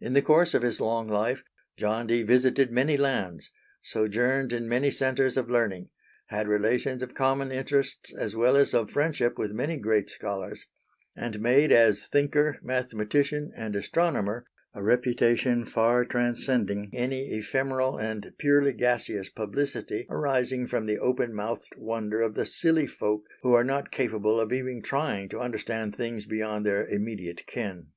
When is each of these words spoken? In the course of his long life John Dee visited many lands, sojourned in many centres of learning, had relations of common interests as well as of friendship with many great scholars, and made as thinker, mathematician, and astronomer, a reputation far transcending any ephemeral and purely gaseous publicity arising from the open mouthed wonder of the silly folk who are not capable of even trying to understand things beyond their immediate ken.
In 0.00 0.12
the 0.12 0.22
course 0.22 0.54
of 0.54 0.62
his 0.62 0.80
long 0.80 1.08
life 1.08 1.42
John 1.76 2.06
Dee 2.06 2.22
visited 2.22 2.70
many 2.70 2.96
lands, 2.96 3.50
sojourned 3.82 4.52
in 4.52 4.68
many 4.68 4.88
centres 4.92 5.36
of 5.36 5.50
learning, 5.50 5.88
had 6.26 6.46
relations 6.46 7.02
of 7.02 7.12
common 7.14 7.50
interests 7.50 8.14
as 8.16 8.36
well 8.36 8.56
as 8.56 8.72
of 8.72 8.92
friendship 8.92 9.36
with 9.36 9.50
many 9.50 9.76
great 9.76 10.08
scholars, 10.08 10.64
and 11.16 11.40
made 11.40 11.72
as 11.72 12.06
thinker, 12.06 12.60
mathematician, 12.62 13.50
and 13.56 13.74
astronomer, 13.74 14.46
a 14.74 14.80
reputation 14.80 15.64
far 15.64 16.04
transcending 16.04 16.88
any 16.92 17.22
ephemeral 17.32 17.98
and 17.98 18.32
purely 18.38 18.74
gaseous 18.74 19.28
publicity 19.28 20.06
arising 20.08 20.68
from 20.68 20.86
the 20.86 21.00
open 21.00 21.34
mouthed 21.34 21.72
wonder 21.76 22.20
of 22.22 22.34
the 22.36 22.46
silly 22.46 22.86
folk 22.86 23.22
who 23.42 23.52
are 23.54 23.64
not 23.64 23.90
capable 23.90 24.38
of 24.38 24.52
even 24.52 24.80
trying 24.84 25.28
to 25.28 25.40
understand 25.40 25.96
things 25.96 26.26
beyond 26.26 26.64
their 26.64 26.86
immediate 26.86 27.42
ken. 27.48 27.88